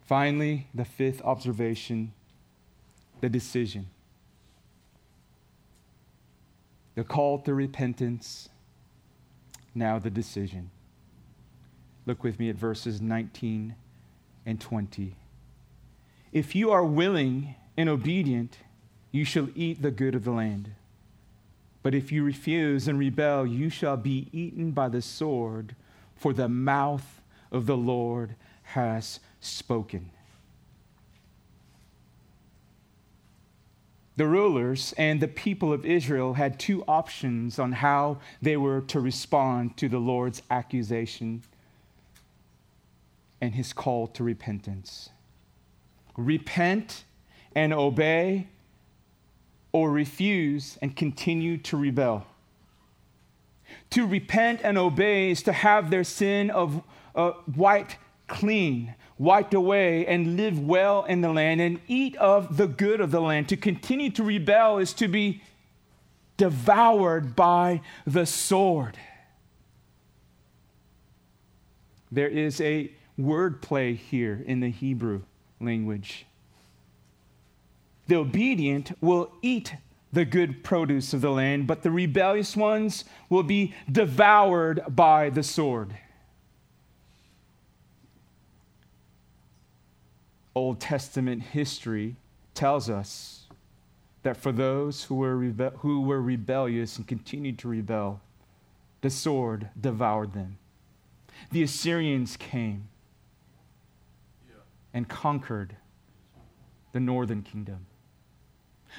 [0.04, 2.12] Finally, the fifth observation
[3.20, 3.86] the decision.
[6.94, 8.50] The call to repentance,
[9.74, 10.70] now the decision.
[12.04, 13.74] Look with me at verses 19
[14.44, 15.16] and 20.
[16.32, 18.58] If you are willing and obedient,
[19.10, 20.72] you shall eat the good of the land.
[21.82, 25.74] But if you refuse and rebel, you shall be eaten by the sword,
[26.14, 30.10] for the mouth of the Lord has spoken.
[34.16, 39.00] The rulers and the people of Israel had two options on how they were to
[39.00, 41.42] respond to the Lord's accusation
[43.40, 45.10] and his call to repentance
[46.16, 47.04] repent
[47.54, 48.46] and obey,
[49.72, 52.26] or refuse and continue to rebel.
[53.90, 56.82] To repent and obey is to have their sin of
[57.14, 57.96] uh, white
[58.28, 63.10] clean, wiped away, and live well in the land and eat of the good of
[63.10, 63.48] the land.
[63.50, 65.42] To continue to rebel is to be
[66.36, 68.98] devoured by the sword.
[72.10, 75.22] There is a word play here in the Hebrew
[75.60, 76.26] language.
[78.06, 79.74] The obedient will eat
[80.12, 85.42] the good produce of the land, but the rebellious ones will be devoured by the
[85.42, 85.94] sword.
[90.54, 92.16] Old Testament history
[92.54, 93.46] tells us
[94.22, 98.20] that for those who were, rebe- who were rebellious and continued to rebel,
[99.00, 100.58] the sword devoured them.
[101.50, 102.88] The Assyrians came
[104.94, 105.76] and conquered
[106.92, 107.86] the northern kingdom.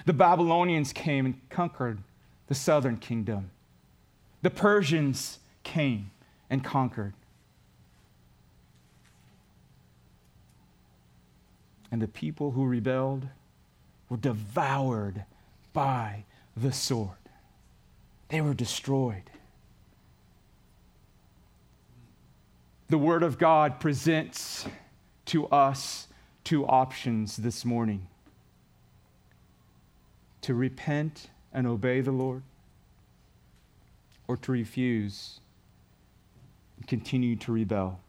[0.05, 1.99] The Babylonians came and conquered
[2.47, 3.49] the southern kingdom.
[4.41, 6.11] The Persians came
[6.49, 7.13] and conquered
[11.91, 13.27] and the people who rebelled
[14.09, 15.25] were devoured
[15.73, 16.25] by
[16.55, 17.09] the sword.
[18.29, 19.29] They were destroyed.
[22.87, 24.67] The Word of God presents
[25.25, 26.07] to us
[26.43, 28.07] two options this morning
[30.41, 32.43] to repent and obey the Lord,
[34.27, 35.39] or to refuse
[36.77, 37.99] and continue to rebel.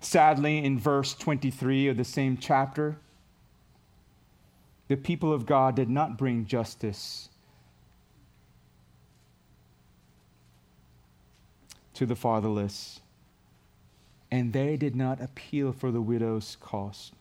[0.00, 2.96] Sadly, in verse 23 of the same chapter,
[4.88, 7.28] the people of God did not bring justice
[11.94, 13.00] to the fatherless,
[14.30, 17.12] and they did not appeal for the widow's cause.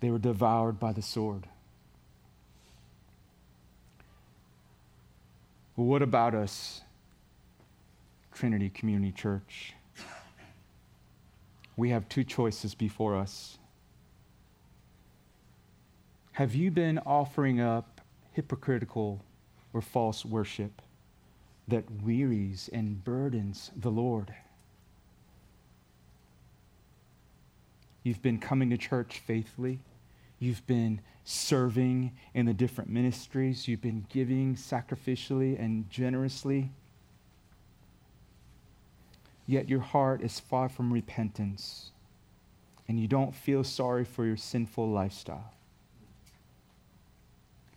[0.00, 1.46] They were devoured by the sword.
[5.74, 6.82] What about us?
[8.40, 9.74] Trinity Community Church.
[11.76, 13.58] We have two choices before us.
[16.32, 18.00] Have you been offering up
[18.32, 19.22] hypocritical
[19.74, 20.80] or false worship
[21.68, 24.34] that wearies and burdens the Lord?
[28.04, 29.80] You've been coming to church faithfully.
[30.38, 33.68] You've been serving in the different ministries.
[33.68, 36.70] You've been giving sacrificially and generously
[39.50, 41.90] yet your heart is far from repentance
[42.88, 45.52] and you don't feel sorry for your sinful lifestyle.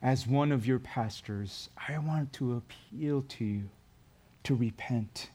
[0.01, 3.69] As one of your pastors, I want to appeal to you
[4.43, 5.29] to repent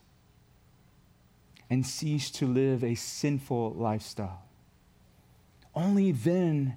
[1.71, 4.43] and cease to live a sinful lifestyle.
[5.75, 6.77] Only then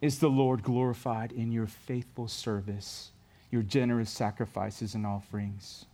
[0.00, 3.12] is the Lord glorified in your faithful service,
[3.50, 5.86] your generous sacrifices and offerings.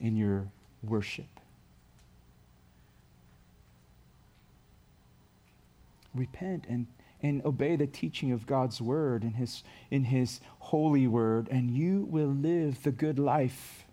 [0.00, 0.48] in your
[0.82, 1.37] worship.
[6.14, 6.86] Repent and,
[7.22, 12.06] and obey the teaching of God's word in his, in his holy word, and you
[12.10, 13.84] will live the good life.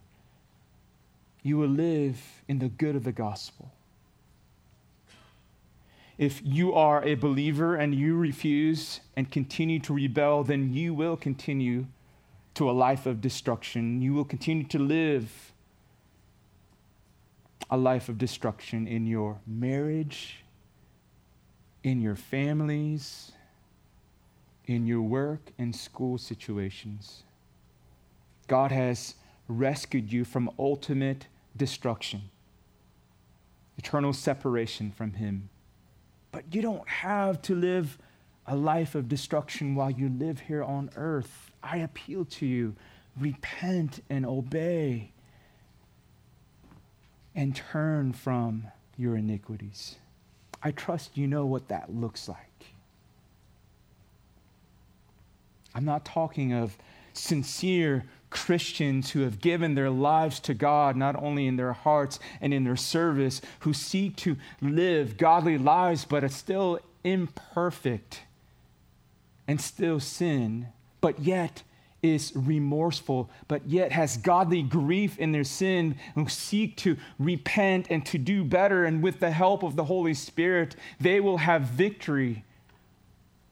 [1.43, 3.72] You will live in the good of the gospel.
[6.18, 11.18] If you are a believer and you refuse and continue to rebel, then you will
[11.18, 11.88] continue
[12.53, 14.01] to a life of destruction.
[14.01, 15.51] You will continue to live
[17.70, 20.44] a life of destruction in your marriage,
[21.86, 23.31] in your families,
[24.65, 27.21] in your work and school situations.
[28.47, 29.13] God has
[29.47, 32.23] rescued you from ultimate destruction,
[33.77, 35.49] eternal separation from Him.
[36.31, 37.99] But you don't have to live
[38.47, 41.51] a life of destruction while you live here on earth.
[41.61, 42.75] I appeal to you
[43.15, 45.11] repent and obey
[47.36, 49.97] and turn from your iniquities.
[50.66, 52.66] I trust you know what that looks like.
[55.76, 56.76] I'm not talking of
[57.13, 62.51] sincere Christians who have given their lives to God, not only in their hearts and
[62.51, 68.22] in their service, who seek to live godly lives, but are still imperfect
[69.47, 71.61] and still sin, but yet
[72.13, 78.05] is remorseful, but yet has godly grief in their sin, who seek to repent and
[78.05, 78.85] to do better.
[78.85, 82.43] And with the help of the Holy Spirit, they will have victory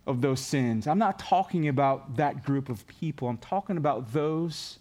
[0.06, 0.86] of those sins.
[0.88, 3.28] I'm not talking about that group of people.
[3.28, 4.80] I'm talking about those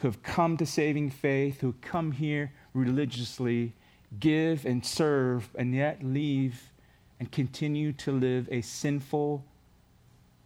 [0.00, 3.72] who have come to saving faith, who come here religiously,
[4.18, 6.72] give and serve, and yet leave
[7.20, 9.44] and continue to live a sinful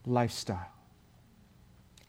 [0.07, 0.78] lifestyle.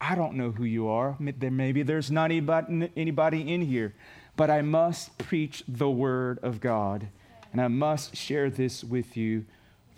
[0.01, 1.17] I don't know who you are.
[1.19, 3.93] Maybe there's not anybody, in here,
[4.35, 7.07] but I must preach the word of God,
[7.51, 9.45] and I must share this with you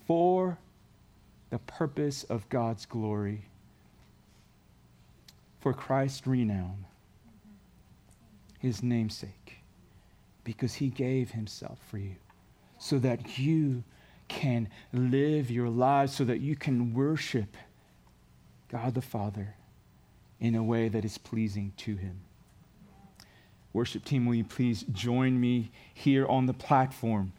[0.07, 0.57] for
[1.51, 3.45] the purpose of God's glory,
[5.59, 6.85] for Christ's renown,
[8.57, 9.59] his namesake,
[10.43, 12.15] because he gave himself for you,
[12.79, 13.83] so that you
[14.27, 17.55] can live your lives, so that you can worship
[18.69, 19.55] God the Father
[20.41, 22.19] in a way that is pleasing to him.
[23.71, 27.31] Worship team, will you please join me here on the platform?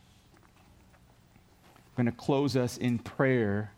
[1.77, 3.73] I'm going to close us in prayer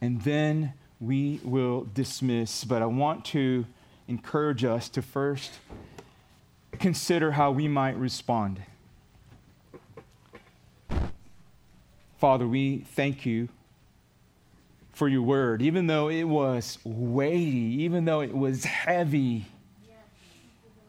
[0.00, 2.62] and then we will dismiss.
[2.64, 3.66] But I want to
[4.06, 5.52] encourage us to first
[6.78, 8.62] consider how we might respond.
[12.18, 13.48] Father, we thank you
[14.92, 19.46] for your word, even though it was weighty, even though it was heavy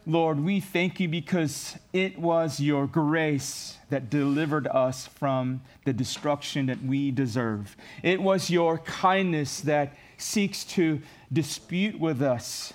[0.08, 6.66] Lord, we thank you because it was your grace that delivered us from the destruction
[6.66, 7.78] that we deserve.
[8.02, 12.74] It was your kindness that seeks to dispute with us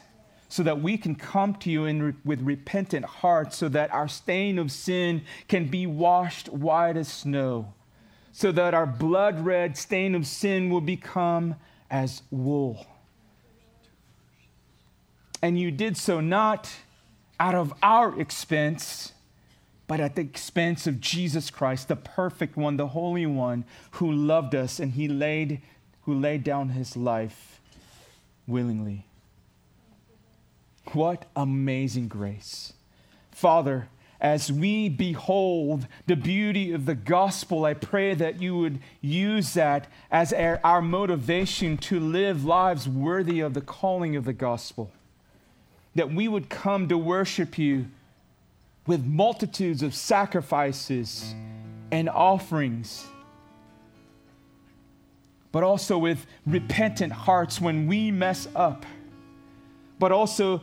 [0.49, 4.57] so that we can come to you in, with repentant hearts, so that our stain
[4.61, 7.75] of sin can be washed white as snow,
[8.37, 11.55] so that our blood red stain of sin will become
[11.91, 12.87] as wool.
[15.41, 16.71] And you did so not
[17.41, 19.15] out of our expense,
[19.87, 24.55] but at the expense of Jesus Christ, the perfect one, the holy one, who loved
[24.55, 25.63] us and he laid,
[26.03, 27.59] who laid down his life
[28.47, 29.07] willingly.
[30.93, 32.75] What amazing grace.
[33.31, 33.89] Father,
[34.21, 39.89] as we behold the beauty of the gospel, I pray that you would use that
[40.11, 44.91] as our, motivation to live lives worthy of the calling of the gospel.
[45.95, 47.87] That we would come to worship you
[48.87, 51.35] with multitudes of sacrifices
[51.91, 53.05] and offerings,
[55.53, 58.87] but also with repentant hearts when we mess up,
[59.99, 60.63] but also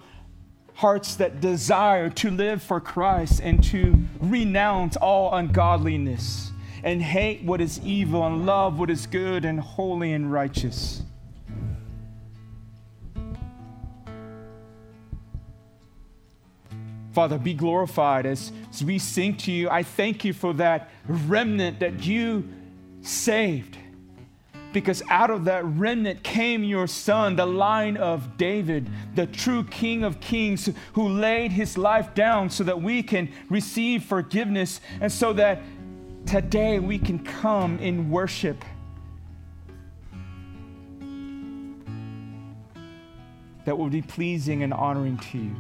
[0.76, 6.51] hearts that desire to live for Christ and to renounce all ungodliness
[6.84, 11.03] and hate what is evil and love what is good and holy and righteous.
[17.13, 19.69] Father, be glorified as, as we sing to you.
[19.69, 22.49] I thank you for that remnant that you
[23.01, 23.78] saved.
[24.74, 30.03] Because out of that remnant came your son, the line of David, the true King
[30.03, 35.32] of kings, who laid his life down so that we can receive forgiveness and so
[35.34, 35.61] that
[36.26, 38.65] today we can come in worship.
[43.65, 45.55] That will be pleasing and honoring to you.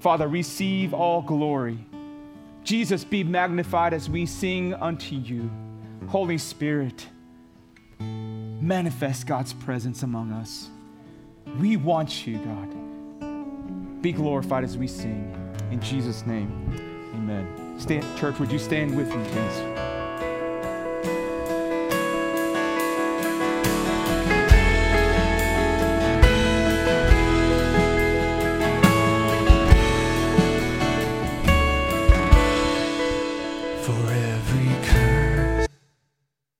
[0.00, 1.78] Father, receive all glory.
[2.62, 5.50] Jesus, be magnified as we sing unto you.
[6.08, 7.06] Holy Spirit,
[8.60, 10.68] manifest God's presence among us.
[11.58, 14.02] We want you, God.
[14.02, 15.34] Be glorified as we sing.
[15.70, 16.50] In Jesus' name,
[17.14, 17.78] amen.
[17.78, 19.89] Stand, church, would you stand with me, please?